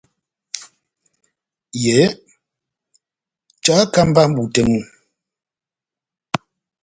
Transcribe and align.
Yehé 1.83 2.05
jáhákamba 3.63 4.21
iwa 4.21 4.29
mʼbú 4.29 4.43
tɛ́h 4.53 4.67
mú. 4.71 4.81